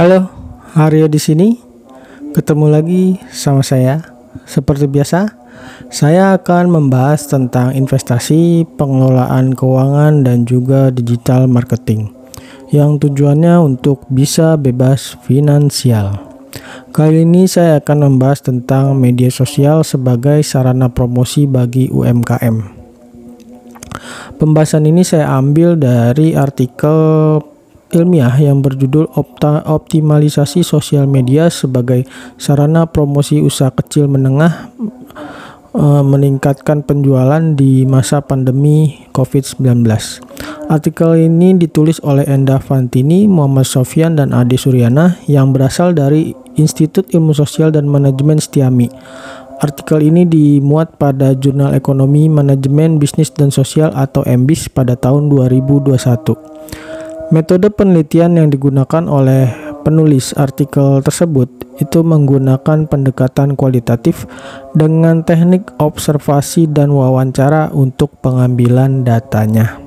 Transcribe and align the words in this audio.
Halo, 0.00 0.32
Aryo 0.80 1.12
di 1.12 1.20
sini. 1.20 1.60
Ketemu 2.32 2.72
lagi 2.72 3.20
sama 3.28 3.60
saya. 3.60 4.00
Seperti 4.48 4.88
biasa, 4.88 5.28
saya 5.92 6.32
akan 6.40 6.72
membahas 6.72 7.28
tentang 7.28 7.76
investasi, 7.76 8.64
pengelolaan 8.80 9.52
keuangan 9.52 10.24
dan 10.24 10.48
juga 10.48 10.88
digital 10.88 11.44
marketing 11.52 12.08
yang 12.72 12.96
tujuannya 12.96 13.60
untuk 13.60 14.08
bisa 14.08 14.56
bebas 14.56 15.20
finansial. 15.20 16.16
Kali 16.96 17.28
ini 17.28 17.44
saya 17.44 17.84
akan 17.84 18.16
membahas 18.16 18.40
tentang 18.40 18.96
media 18.96 19.28
sosial 19.28 19.84
sebagai 19.84 20.40
sarana 20.40 20.88
promosi 20.88 21.44
bagi 21.44 21.92
UMKM. 21.92 22.56
Pembahasan 24.40 24.88
ini 24.88 25.04
saya 25.04 25.28
ambil 25.36 25.76
dari 25.76 26.32
artikel 26.32 27.36
ilmiah 27.92 28.32
yang 28.38 28.62
berjudul 28.62 29.10
Opta 29.18 29.66
Optimalisasi 29.66 30.62
Sosial 30.62 31.10
Media 31.10 31.50
sebagai 31.50 32.06
Sarana 32.38 32.86
Promosi 32.86 33.42
Usaha 33.42 33.70
Kecil 33.74 34.06
Menengah 34.06 34.70
e, 35.74 35.84
meningkatkan 36.02 36.86
penjualan 36.86 37.42
di 37.54 37.86
masa 37.86 38.22
pandemi 38.22 39.06
COVID-19. 39.14 39.86
Artikel 40.70 41.18
ini 41.18 41.58
ditulis 41.58 41.98
oleh 42.06 42.22
Enda 42.30 42.62
Fantini, 42.62 43.26
Muhammad 43.26 43.66
Sofyan, 43.66 44.14
dan 44.14 44.30
Ade 44.30 44.54
Suryana 44.54 45.18
yang 45.26 45.50
berasal 45.50 45.90
dari 45.90 46.30
Institut 46.54 47.10
Ilmu 47.10 47.34
Sosial 47.34 47.74
dan 47.74 47.90
Manajemen 47.90 48.38
Setiami. 48.38 48.86
Artikel 49.60 50.00
ini 50.00 50.24
dimuat 50.24 50.96
pada 50.96 51.36
Jurnal 51.36 51.76
Ekonomi, 51.76 52.32
Manajemen, 52.32 52.96
Bisnis, 52.96 53.28
dan 53.28 53.52
Sosial 53.52 53.92
atau 53.92 54.24
MBIS 54.24 54.72
pada 54.72 54.96
tahun 54.96 55.28
2021. 55.28 56.49
Metode 57.30 57.70
penelitian 57.70 58.34
yang 58.34 58.50
digunakan 58.50 59.06
oleh 59.06 59.54
penulis 59.86 60.34
artikel 60.34 60.98
tersebut 60.98 61.46
itu 61.78 62.02
menggunakan 62.02 62.90
pendekatan 62.90 63.54
kualitatif 63.54 64.26
dengan 64.74 65.22
teknik 65.22 65.70
observasi 65.78 66.66
dan 66.66 66.90
wawancara 66.90 67.70
untuk 67.70 68.18
pengambilan 68.18 69.06
datanya. 69.06 69.78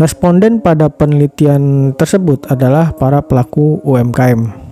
Responden 0.00 0.64
pada 0.64 0.88
penelitian 0.88 1.92
tersebut 2.00 2.48
adalah 2.48 2.96
para 2.96 3.20
pelaku 3.20 3.84
UMKM. 3.84 4.63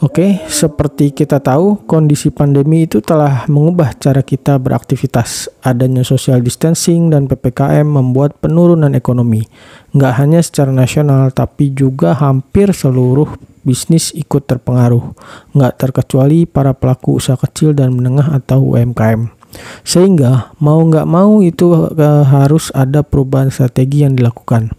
Oke, 0.00 0.40
seperti 0.48 1.12
kita 1.12 1.44
tahu, 1.44 1.84
kondisi 1.84 2.32
pandemi 2.32 2.88
itu 2.88 3.04
telah 3.04 3.44
mengubah 3.52 3.92
cara 4.00 4.24
kita 4.24 4.56
beraktivitas. 4.56 5.52
Adanya 5.60 6.00
social 6.08 6.40
distancing 6.40 7.12
dan 7.12 7.28
PPKM 7.28 7.84
membuat 7.84 8.40
penurunan 8.40 8.96
ekonomi. 8.96 9.44
Nggak 9.92 10.14
hanya 10.16 10.40
secara 10.40 10.72
nasional, 10.72 11.28
tapi 11.36 11.76
juga 11.76 12.16
hampir 12.16 12.72
seluruh 12.72 13.28
bisnis 13.60 14.08
ikut 14.16 14.48
terpengaruh. 14.48 15.12
Nggak 15.52 15.76
terkecuali 15.76 16.48
para 16.48 16.72
pelaku 16.72 17.20
usaha 17.20 17.36
kecil 17.36 17.76
dan 17.76 17.92
menengah 17.92 18.32
atau 18.32 18.72
UMKM. 18.72 19.39
Sehingga 19.82 20.54
mau 20.60 20.80
nggak 20.82 21.06
mau 21.08 21.40
itu 21.40 21.72
uh, 21.72 22.24
harus 22.24 22.68
ada 22.76 23.00
perubahan 23.00 23.48
strategi 23.48 24.04
yang 24.04 24.14
dilakukan. 24.16 24.72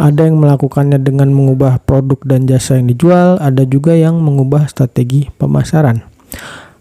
Ada 0.00 0.28
yang 0.28 0.40
melakukannya 0.40 1.00
dengan 1.00 1.32
mengubah 1.32 1.82
produk 1.84 2.20
dan 2.24 2.48
jasa 2.48 2.80
yang 2.80 2.88
dijual, 2.90 3.36
ada 3.38 3.62
juga 3.66 3.94
yang 3.94 4.18
mengubah 4.20 4.66
strategi 4.68 5.28
pemasaran. 5.36 6.04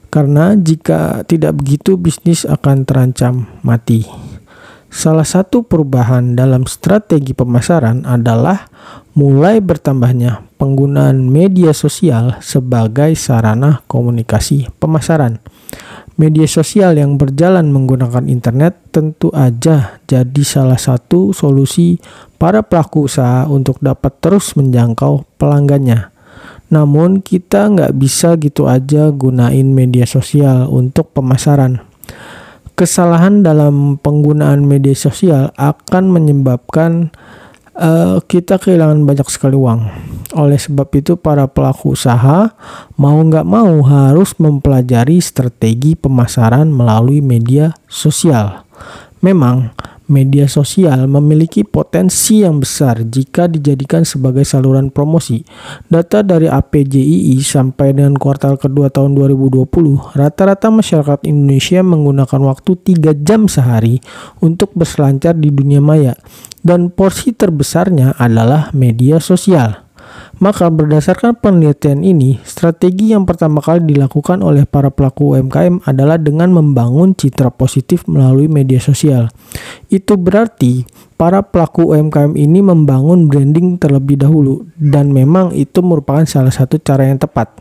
Karena 0.10 0.56
jika 0.56 1.28
tidak 1.28 1.60
begitu 1.60 2.00
bisnis 2.00 2.48
akan 2.48 2.88
terancam 2.88 3.52
mati. 3.66 4.08
Salah 4.96 5.28
satu 5.28 5.68
perubahan 5.68 6.40
dalam 6.40 6.64
strategi 6.64 7.36
pemasaran 7.36 8.08
adalah 8.08 8.72
mulai 9.12 9.60
bertambahnya 9.60 10.48
penggunaan 10.56 11.20
media 11.20 11.76
sosial 11.76 12.40
sebagai 12.40 13.12
sarana 13.20 13.84
komunikasi 13.92 14.72
pemasaran. 14.80 15.44
Media 16.16 16.48
sosial 16.48 16.96
yang 16.96 17.20
berjalan 17.20 17.76
menggunakan 17.76 18.32
internet 18.32 18.80
tentu 18.96 19.28
aja 19.36 20.00
jadi 20.08 20.44
salah 20.48 20.80
satu 20.80 21.36
solusi 21.36 22.00
para 22.40 22.64
pelaku 22.64 23.12
usaha 23.12 23.44
untuk 23.52 23.84
dapat 23.84 24.16
terus 24.24 24.56
menjangkau 24.56 25.28
pelanggannya. 25.36 26.16
Namun 26.72 27.20
kita 27.20 27.68
nggak 27.68 28.00
bisa 28.00 28.40
gitu 28.40 28.64
aja 28.64 29.12
gunain 29.12 29.68
media 29.68 30.08
sosial 30.08 30.72
untuk 30.72 31.12
pemasaran. 31.12 31.84
Kesalahan 32.80 33.44
dalam 33.44 34.00
penggunaan 34.00 34.64
media 34.64 34.96
sosial 34.96 35.52
akan 35.60 36.16
menyebabkan 36.16 37.12
uh, 37.76 38.18
kita 38.24 38.58
kehilangan 38.58 39.04
banyak 39.04 39.28
sekali 39.30 39.56
uang. 39.56 39.88
Oleh 40.36 40.60
sebab 40.60 40.90
itu 40.96 41.16
para 41.16 41.48
pelaku 41.48 41.96
usaha 41.96 42.52
mau 43.00 43.18
nggak 43.24 43.48
mau 43.48 43.84
harus 43.88 44.36
mempelajari 44.36 45.20
strategi 45.24 45.96
pemasaran 45.96 46.68
melalui 46.68 47.24
media 47.24 47.72
sosial. 47.88 48.68
Memang 49.24 49.72
media 50.12 50.50
sosial 50.50 51.08
memiliki 51.08 51.64
potensi 51.64 52.44
yang 52.44 52.60
besar 52.60 53.06
jika 53.06 53.48
dijadikan 53.48 54.04
sebagai 54.04 54.44
saluran 54.44 54.90
promosi. 54.90 55.46
Data 55.88 56.26
dari 56.26 56.50
APJII 56.50 57.38
sampai 57.40 57.94
dengan 57.94 58.18
kuartal 58.18 58.58
kedua 58.58 58.90
tahun 58.90 59.16
2020, 59.16 60.18
rata-rata 60.18 60.68
masyarakat 60.74 61.24
Indonesia 61.30 61.80
menggunakan 61.86 62.42
waktu 62.42 62.72
3 62.98 63.14
jam 63.24 63.48
sehari 63.48 64.02
untuk 64.42 64.74
berselancar 64.74 65.38
di 65.38 65.54
dunia 65.54 65.80
maya 65.80 66.18
dan 66.66 66.90
porsi 66.90 67.30
terbesarnya 67.30 68.18
adalah 68.18 68.74
media 68.74 69.22
sosial. 69.22 69.85
Maka 70.44 70.68
berdasarkan 70.68 71.40
penelitian 71.40 72.04
ini, 72.04 72.38
strategi 72.44 73.16
yang 73.16 73.24
pertama 73.24 73.64
kali 73.64 73.88
dilakukan 73.96 74.44
oleh 74.44 74.68
para 74.68 74.92
pelaku 74.92 75.40
UMKM 75.40 75.88
adalah 75.88 76.20
dengan 76.20 76.52
membangun 76.52 77.16
citra 77.16 77.56
positif 77.56 78.04
melalui 78.06 78.52
media 78.52 78.84
sosial. 78.84 79.32
Itu 79.88 80.20
berarti 80.20 80.84
para 81.16 81.40
pelaku 81.40 81.96
UMKM 81.96 82.36
ini 82.36 82.60
membangun 82.60 83.32
branding 83.32 83.80
terlebih 83.80 84.20
dahulu 84.20 84.68
dan 84.76 85.16
memang 85.16 85.56
itu 85.56 85.80
merupakan 85.80 86.28
salah 86.28 86.52
satu 86.52 86.76
cara 86.84 87.08
yang 87.08 87.20
tepat. 87.20 87.56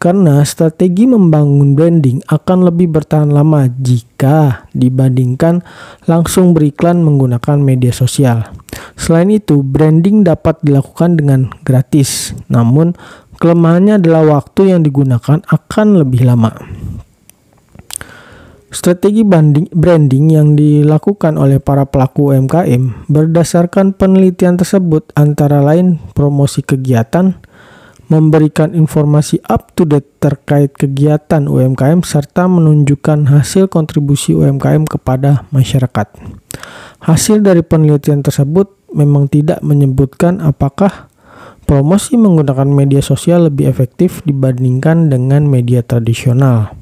Karena 0.00 0.40
strategi 0.44 1.08
membangun 1.08 1.76
branding 1.76 2.24
akan 2.28 2.68
lebih 2.68 2.92
bertahan 2.92 3.32
lama 3.32 3.68
jika 3.68 4.68
dibandingkan 4.72 5.64
langsung 6.08 6.56
beriklan 6.56 7.00
menggunakan 7.04 7.60
media 7.60 7.92
sosial. 7.92 8.48
Selain 8.96 9.28
itu, 9.28 9.60
branding 9.60 10.24
dapat 10.24 10.56
dilakukan 10.64 11.20
dengan 11.20 11.52
gratis, 11.62 12.32
namun 12.48 12.96
kelemahannya 13.36 14.00
adalah 14.00 14.40
waktu 14.40 14.72
yang 14.72 14.80
digunakan 14.80 15.44
akan 15.46 15.86
lebih 16.00 16.24
lama. 16.24 16.56
Strategi 18.66 19.24
branding 19.72 20.26
yang 20.28 20.52
dilakukan 20.52 21.40
oleh 21.40 21.62
para 21.62 21.88
pelaku 21.88 22.34
UMKM 22.34 23.08
berdasarkan 23.08 23.96
penelitian 23.96 24.60
tersebut 24.60 25.16
antara 25.16 25.64
lain 25.64 25.96
promosi 26.12 26.60
kegiatan, 26.60 27.40
memberikan 28.12 28.76
informasi 28.76 29.40
up 29.48 29.72
to 29.72 29.88
date 29.88 30.20
terkait 30.20 30.76
kegiatan 30.76 31.48
UMKM 31.48 32.04
serta 32.04 32.52
menunjukkan 32.52 33.32
hasil 33.32 33.72
kontribusi 33.72 34.36
UMKM 34.36 34.84
kepada 34.84 35.48
masyarakat. 35.56 36.12
Hasil 37.00 37.40
dari 37.40 37.64
penelitian 37.64 38.20
tersebut 38.20 38.75
memang 38.94 39.30
tidak 39.30 39.62
menyebutkan 39.64 40.38
apakah 40.42 41.10
promosi 41.66 42.14
menggunakan 42.14 42.70
media 42.70 43.02
sosial 43.02 43.50
lebih 43.50 43.66
efektif 43.66 44.22
dibandingkan 44.22 45.10
dengan 45.10 45.46
media 45.50 45.82
tradisional. 45.82 46.72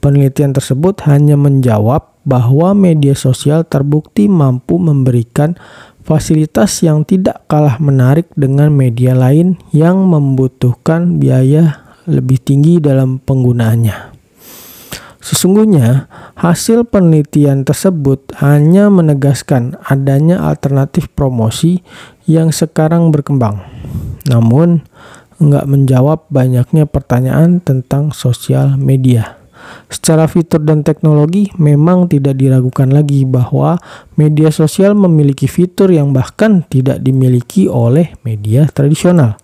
Penelitian 0.00 0.56
tersebut 0.56 1.04
hanya 1.04 1.36
menjawab 1.36 2.08
bahwa 2.24 2.72
media 2.72 3.12
sosial 3.12 3.68
terbukti 3.68 4.30
mampu 4.30 4.80
memberikan 4.80 5.58
fasilitas 6.00 6.80
yang 6.80 7.04
tidak 7.04 7.44
kalah 7.50 7.76
menarik 7.76 8.30
dengan 8.32 8.72
media 8.72 9.12
lain 9.12 9.60
yang 9.74 10.08
membutuhkan 10.08 11.20
biaya 11.20 11.84
lebih 12.08 12.40
tinggi 12.40 12.80
dalam 12.80 13.20
penggunaannya. 13.20 14.09
Sesungguhnya, 15.20 16.08
hasil 16.40 16.88
penelitian 16.88 17.68
tersebut 17.68 18.32
hanya 18.40 18.88
menegaskan 18.88 19.76
adanya 19.84 20.40
alternatif 20.40 21.12
promosi 21.12 21.84
yang 22.24 22.48
sekarang 22.56 23.12
berkembang. 23.12 23.60
Namun, 24.24 24.80
enggak 25.36 25.68
menjawab 25.68 26.24
banyaknya 26.32 26.88
pertanyaan 26.88 27.60
tentang 27.60 28.16
sosial 28.16 28.80
media. 28.80 29.36
Secara 29.92 30.24
fitur 30.24 30.64
dan 30.64 30.80
teknologi, 30.80 31.52
memang 31.60 32.08
tidak 32.08 32.40
diragukan 32.40 32.88
lagi 32.88 33.28
bahwa 33.28 33.76
media 34.16 34.48
sosial 34.48 34.96
memiliki 34.96 35.44
fitur 35.44 35.92
yang 35.92 36.16
bahkan 36.16 36.64
tidak 36.64 37.04
dimiliki 37.04 37.68
oleh 37.68 38.16
media 38.24 38.64
tradisional. 38.72 39.36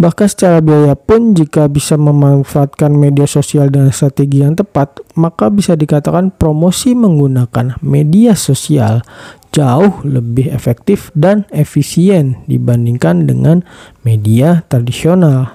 Bahkan 0.00 0.32
secara 0.32 0.64
biaya 0.64 0.96
pun 0.96 1.36
jika 1.36 1.68
bisa 1.68 2.00
memanfaatkan 2.00 2.88
media 2.88 3.28
sosial 3.28 3.68
dengan 3.68 3.92
strategi 3.92 4.40
yang 4.40 4.56
tepat, 4.56 5.04
maka 5.12 5.52
bisa 5.52 5.76
dikatakan 5.76 6.32
promosi 6.32 6.96
menggunakan 6.96 7.76
media 7.84 8.32
sosial 8.32 9.04
jauh 9.52 10.00
lebih 10.08 10.48
efektif 10.56 11.12
dan 11.12 11.44
efisien 11.52 12.40
dibandingkan 12.48 13.28
dengan 13.28 13.60
media 14.00 14.64
tradisional. 14.72 15.52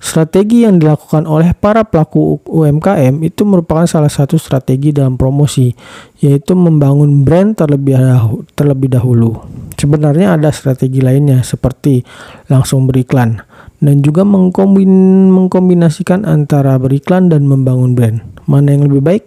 Strategi 0.00 0.64
yang 0.64 0.80
dilakukan 0.80 1.28
oleh 1.28 1.52
para 1.52 1.84
pelaku 1.84 2.40
UMKM 2.48 3.20
itu 3.28 3.44
merupakan 3.44 3.84
salah 3.84 4.08
satu 4.08 4.40
strategi 4.40 4.88
dalam 4.88 5.20
promosi, 5.20 5.76
yaitu 6.24 6.56
membangun 6.56 7.28
brand. 7.28 7.52
Terlebih 7.60 8.88
dahulu. 8.88 9.36
Sebenarnya 9.76 10.40
ada 10.40 10.48
strategi 10.48 11.04
lainnya 11.04 11.44
seperti 11.44 12.00
langsung 12.48 12.88
beriklan 12.88 13.44
dan 13.80 14.00
juga 14.00 14.24
mengkombin, 14.24 14.88
mengkombinasikan 15.32 16.24
antara 16.24 16.80
beriklan 16.80 17.28
dan 17.28 17.44
membangun 17.44 17.92
brand. 17.92 18.18
Mana 18.48 18.72
yang 18.72 18.88
lebih 18.88 19.02
baik? 19.02 19.24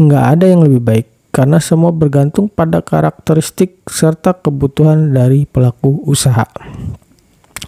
Enggak 0.00 0.24
ada 0.38 0.44
yang 0.48 0.64
lebih 0.64 0.80
baik 0.80 1.06
karena 1.30 1.62
semua 1.62 1.94
bergantung 1.94 2.50
pada 2.50 2.82
karakteristik 2.82 3.86
serta 3.86 4.34
kebutuhan 4.34 5.14
dari 5.14 5.46
pelaku 5.46 6.02
usaha. 6.06 6.46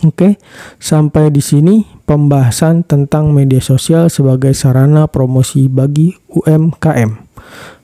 Oke, 0.03 0.35
sampai 0.83 1.31
di 1.31 1.39
sini 1.39 1.87
pembahasan 2.03 2.83
tentang 2.83 3.31
media 3.31 3.63
sosial 3.63 4.11
sebagai 4.11 4.51
sarana 4.51 5.07
promosi 5.07 5.71
bagi 5.71 6.11
UMKM. 6.27 7.31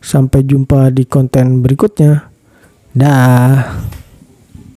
Sampai 0.03 0.43
jumpa 0.43 0.91
di 0.91 1.07
konten 1.07 1.63
berikutnya. 1.63 2.27
Dah. 2.91 3.98